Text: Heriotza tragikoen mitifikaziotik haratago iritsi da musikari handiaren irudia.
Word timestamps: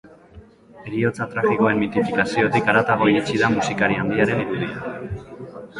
Heriotza 0.91 1.27
tragikoen 1.33 1.81
mitifikaziotik 1.83 2.73
haratago 2.73 3.11
iritsi 3.13 3.41
da 3.45 3.53
musikari 3.59 4.01
handiaren 4.05 4.45
irudia. 4.47 4.97